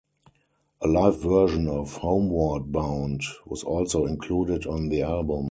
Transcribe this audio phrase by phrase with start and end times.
[0.81, 5.39] A live version of "Homeward Bound" was also included on the album.